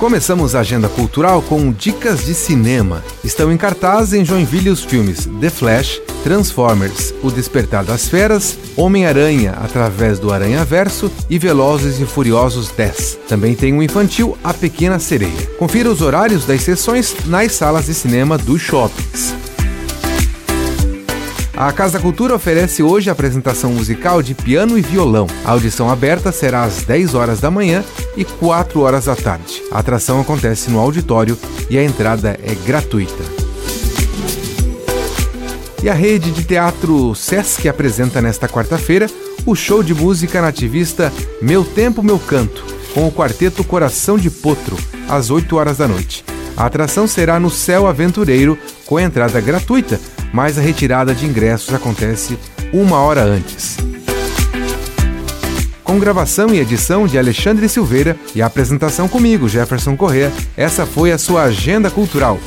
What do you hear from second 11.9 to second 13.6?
e Furiosos 10. Também